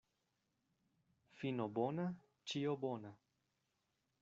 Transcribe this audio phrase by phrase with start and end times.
[1.41, 2.07] Fino bona,
[2.53, 3.15] ĉio bona.